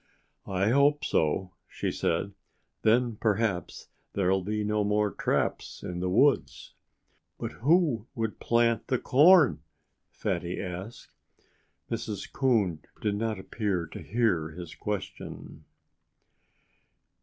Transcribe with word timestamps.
"I 0.47 0.69
hope 0.69 1.05
so," 1.05 1.51
she 1.69 1.91
said. 1.91 2.33
"Then 2.81 3.17
perhaps 3.17 3.89
there'll 4.13 4.41
be 4.43 4.63
no 4.63 4.83
more 4.83 5.11
traps 5.11 5.83
in 5.83 5.99
the 5.99 6.09
woods." 6.09 6.73
"But 7.37 7.51
who 7.51 8.07
would 8.15 8.39
plant 8.39 8.87
the 8.87 8.97
corn?" 8.97 9.61
Fatty 10.09 10.59
asked. 10.59 11.11
Mrs. 11.91 12.33
Coon 12.33 12.81
did 12.99 13.13
not 13.13 13.37
appear 13.37 13.85
to 13.85 14.01
hear 14.01 14.49
his 14.49 14.73
question. 14.73 15.65